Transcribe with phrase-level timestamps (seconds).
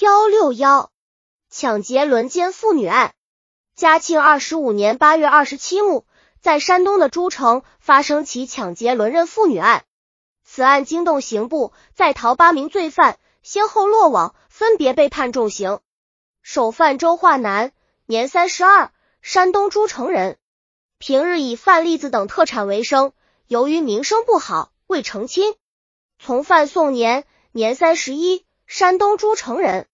[0.00, 0.92] 幺六幺
[1.50, 3.14] 抢劫轮奸妇女案。
[3.74, 6.04] 嘉庆二十五年八月二十七日，
[6.40, 9.84] 在山东的诸城发生起抢劫轮刃妇女案。
[10.44, 15.80] 此案惊动刑部，在逃八名罪犯先后落网，分别被判重刑。
[16.42, 17.72] 首犯周化南，
[18.06, 20.38] 年三十二，山东诸城人，
[20.98, 23.12] 平日以贩栗子等特产为生，
[23.48, 25.56] 由于名声不好，未成亲。
[26.20, 28.44] 从犯宋年，年三十一。
[28.70, 29.87] 山东诸城人，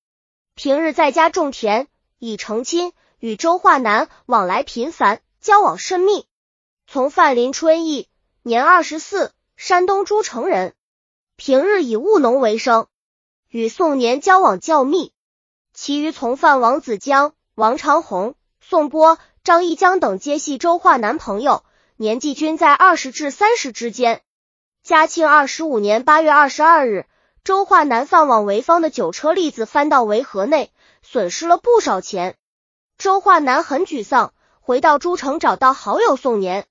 [0.56, 1.88] 平日在家种田，
[2.20, 6.26] 已成亲，与周化南往来频繁，交往甚密。
[6.86, 8.08] 从范林春义，
[8.42, 10.74] 年二十四，山东诸城人，
[11.34, 12.86] 平日以务农为生，
[13.48, 15.12] 与宋年交往较密。
[15.72, 21.64] 其余从犯王子江、王长虹、宋波、张一江等，皆系周化南朋友，
[21.96, 24.22] 年纪均在二十至三十之间。
[24.84, 27.06] 嘉庆二十五年八月二十二日。
[27.44, 32.36] 周化南放往潍坊的酒车栗子翻到围河内，损失了不少钱。
[32.96, 36.64] 周化南很沮丧，回到诸城找到好友宋年。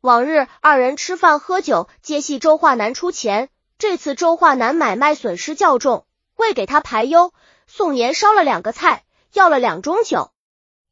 [0.00, 3.48] 往日二人吃饭喝酒，皆系周化南出钱。
[3.78, 6.04] 这次周化南买卖损失较重，
[6.34, 7.32] 为给他排忧，
[7.68, 10.32] 宋年烧了两个菜，要了两盅酒。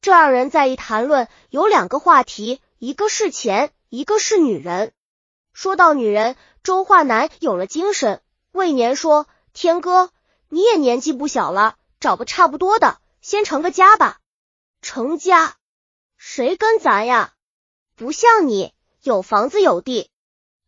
[0.01, 4.93] 这二人在一谈论，有两个话题，一个是钱，一个是女人。
[5.53, 8.21] 说到女人，周化南有了精神。
[8.57, 10.11] 魏年说：“天哥，
[10.49, 14.19] 你也年纪不小了，找个差不多的，先成个家吧。
[14.81, 15.57] 成家？
[16.17, 17.35] 谁跟咱呀？
[17.95, 20.11] 不像你有房子有地，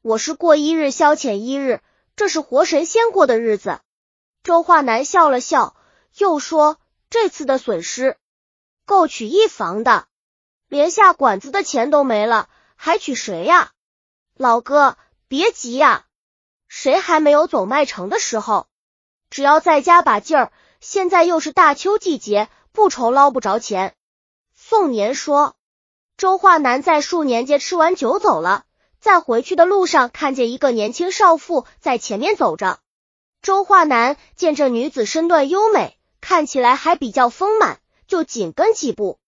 [0.03, 1.81] 我是过一日消遣一日，
[2.15, 3.81] 这是活神仙过的日子。”
[4.45, 5.75] 周化南笑了笑，
[6.17, 6.79] 又说
[7.11, 8.17] ：“这次的损失
[8.85, 10.07] 够娶一房的，
[10.69, 13.73] 连下馆子的钱都没了，还娶谁呀？
[14.37, 16.05] 老哥，别急呀。”
[16.69, 18.67] 谁还没有走麦城的时候？
[19.31, 23.95] 只要在家把劲儿，现在又是大秋季节，不愁捞不着钱。
[24.55, 25.57] 宋年说，
[26.17, 28.65] 周化南在数年间吃完酒走了，
[29.01, 32.79] 在回去的路上看见一个年轻少妇在前面走着。
[33.43, 39.19] 周化南见这女子身段优美，看起来还比较丰满，就紧跟几步。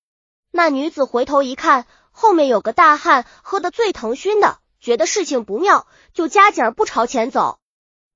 [0.51, 4.60] 那女子回头一看，后面有个大汉，喝得醉腾醺的。
[4.81, 7.59] 觉得事情不妙，就加紧不朝前走。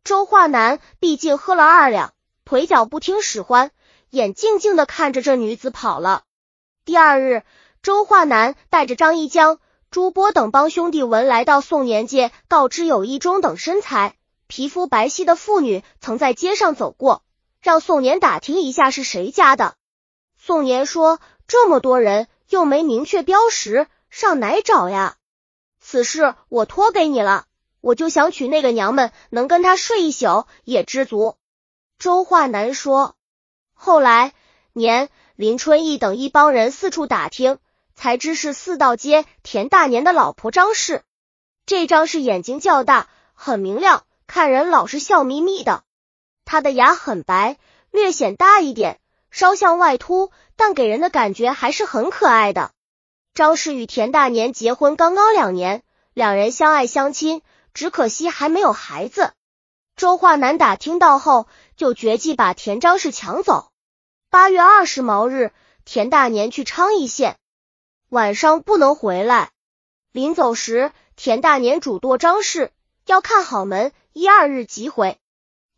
[0.03, 2.15] 周化南毕竟喝了二两，
[2.45, 3.71] 腿脚不听使唤，
[4.11, 6.23] 眼静静的看着这女子跑了。
[6.85, 7.43] 第二日，
[7.83, 9.59] 周化南带着张一江、
[9.91, 14.17] 朱波等帮兄弟闻来到宋年界，告知有一中等身材、
[14.47, 17.23] 皮肤白皙的妇女曾在街上走过，
[17.63, 19.75] 让宋年打听一下是谁家的。
[20.39, 25.17] 宋年说：“这么多人，又没明确标识，上哪找呀？”
[25.87, 27.45] 此事我托给你了，
[27.83, 31.37] 我就想娶那个娘们，能跟她睡一宿也知足。
[31.99, 33.17] 周化南说。
[33.75, 34.33] 后来
[34.73, 37.59] 年林春义等一帮人四处打听，
[37.95, 41.03] 才知是四道街田大年的老婆张氏。
[41.67, 45.85] 这张氏眼睛较大，很明亮，看人老是笑眯眯的。
[46.47, 47.59] 她的牙很白，
[47.91, 52.73] 略显大一点，稍向外凸，但给人的感觉还是很可爱的。
[53.35, 59.33] 张氏与田大年结婚刚刚两年，两人相爱相亲，只可惜还没有孩子。
[59.97, 63.73] 周化南打听到后，就决计把田张氏抢走。
[64.31, 65.51] 八月二十毛日，
[65.85, 67.37] 田大年去昌邑县，
[68.09, 69.51] 晚上不能回来。
[70.13, 72.71] 临走时，田大年嘱托张氏
[73.05, 75.19] 要看好门，一二日即回。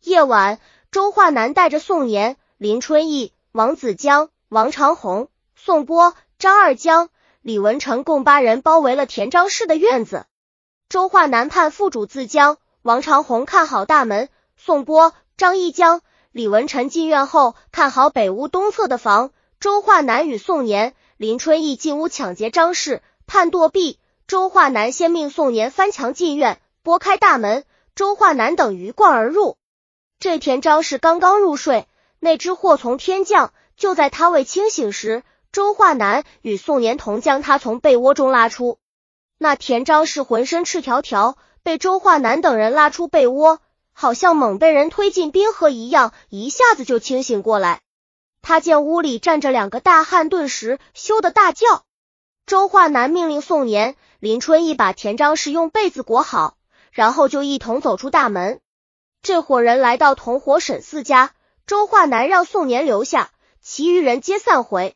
[0.03, 0.59] 夜晚，
[0.91, 7.09] 周化南带着宋年、林春义、王子江、王长虹、宋波、张二江。
[7.47, 10.25] 李文成共八人包围了田张氏的院子。
[10.89, 14.27] 周化南判副主自江，王长虹看好大门。
[14.57, 16.01] 宋波、张一江、
[16.33, 19.31] 李文成进院后看好北屋东侧的房。
[19.61, 23.95] 周化南与宋年、林春义进屋抢劫张氏，判堕毙。
[24.27, 27.63] 周化南先命宋年翻墙进院，拨开大门，
[27.95, 29.55] 周化南等鱼贯而入。
[30.19, 31.87] 这田张氏刚刚入睡，
[32.19, 33.53] 那只祸从天降。
[33.77, 35.23] 就在他未清醒时。
[35.57, 38.77] 周化南与宋年同将他从被窝中拉出，
[39.39, 43.59] 那田张氏浑身赤条条，被周化南等人拉出被窝，
[43.91, 47.81] 好像猛被人推进冰河一样，一下子就清醒过来。
[48.43, 51.85] 他见屋里站着两个大汉，顿时羞得大叫。
[52.45, 56.55] 周化南命令宋年、林春义把田张氏用被子裹好，
[56.91, 58.61] 然后就一同走出大门。
[59.23, 61.31] 这伙人来到同伙沈四家，
[61.65, 64.95] 周化南让宋年留下，其余人皆散回。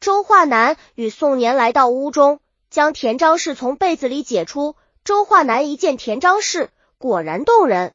[0.00, 4.74] 周化南与宋年来到屋中，将田张氏从被子里解出。
[5.04, 7.92] 周化南一见田张氏，果然动人。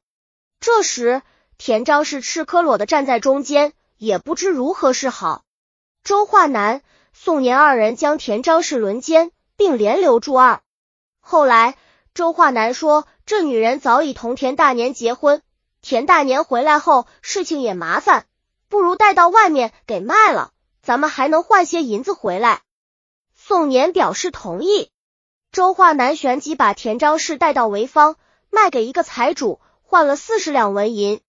[0.60, 1.24] 这时，
[1.58, 5.42] 田张氏赤裸裸的站在中间，也不知如何是好。
[6.04, 10.62] 周化南、宋年二人将田张氏轮奸，并连留住二。
[11.22, 11.76] 后来，
[12.14, 15.42] 周化南说，这女人早已同田大年结婚，
[15.82, 18.26] 田大年回来后，事情也麻烦，
[18.70, 20.52] 不如带到外面给卖了，
[20.86, 22.62] 咱们还能换些银子回来。
[23.34, 24.92] 宋年表示同意。
[25.52, 28.18] 周化南旋即把田张氏带到潍坊，
[28.52, 31.22] 卖给一个财主，换了四十两纹银。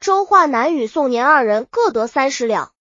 [0.00, 2.72] 周化南与宋年二人各得三十两。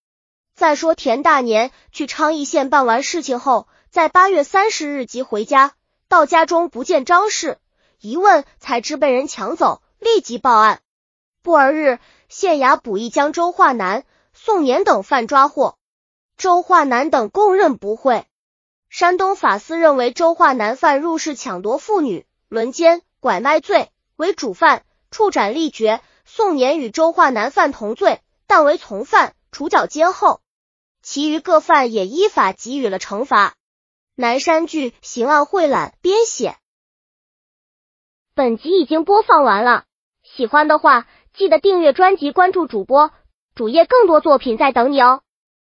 [0.53, 5.71] 再说田大年去昌邑县办完事情后，在八月三十日即回家，
[6.09, 7.59] 到家中不见张氏，
[8.01, 10.81] 一问才知被人抢走，立即报案。
[11.41, 15.77] 不而日，县衙捕役将周化南、宋年等犯抓获，
[16.39, 18.25] 周化南等供认不讳。
[18.89, 26.01] 山东法司认为周化南犯入室抢夺妇女、轮奸、拐卖罪，为主犯，处斩立决。
[26.23, 30.39] 宋年与周化南犯同罪，但为从犯，处绞监后。
[31.01, 33.55] 其余各犯也依法给予了惩罚。
[34.15, 36.55] 南山剧刑案汇览编写。
[38.33, 39.83] 本集已经播放完了，
[40.23, 43.11] 喜欢的话记得订阅专辑，关注主播
[43.55, 45.21] 主页，更多作品在等你哦。